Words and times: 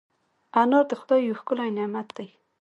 انار 0.61 0.85
د 0.89 0.93
خدای 0.99 1.21
یو 1.27 1.39
ښکلی 1.39 1.69
نعمت 1.77 2.07
دی. 2.17 2.27